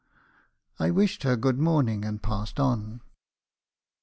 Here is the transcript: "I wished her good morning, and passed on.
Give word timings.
"I 0.79 0.89
wished 0.89 1.21
her 1.21 1.37
good 1.37 1.59
morning, 1.59 2.03
and 2.05 2.23
passed 2.23 2.59
on. 2.59 3.01